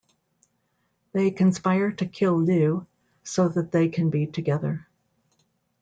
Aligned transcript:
They 1.11 1.29
conspire 1.29 1.91
to 1.91 2.07
kill 2.07 2.35
Lleu 2.41 2.87
so 3.23 3.47
that 3.49 3.71
they 3.71 3.87
can 3.89 4.09
be 4.09 4.25
together. 4.25 4.87